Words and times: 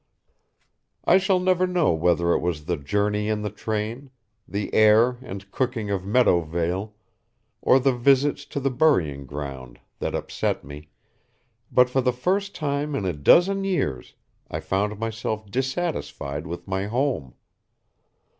I 1.05 1.19
shall 1.19 1.39
never 1.39 1.67
know 1.67 1.93
whether 1.93 2.33
it 2.33 2.39
was 2.39 2.65
the 2.65 2.75
journey 2.75 3.29
in 3.29 3.43
the 3.43 3.51
train, 3.51 4.09
the 4.47 4.73
air 4.73 5.19
and 5.21 5.51
cooking 5.51 5.91
of 5.91 6.07
Meadowvale, 6.07 6.95
or 7.61 7.79
the 7.79 7.93
visits 7.93 8.45
to 8.45 8.59
the 8.59 8.71
burying 8.71 9.27
ground, 9.27 9.79
that 9.99 10.15
upset 10.15 10.63
me, 10.63 10.89
but 11.71 11.87
for 11.87 12.01
the 12.01 12.11
first 12.11 12.55
time 12.55 12.95
in 12.95 13.05
a 13.05 13.13
dozen 13.13 13.63
years 13.63 14.15
I 14.49 14.59
found 14.59 14.97
myself 14.97 15.45
dissatisfied 15.51 16.47
with 16.47 16.67
my 16.67 16.87
home. 16.87 17.35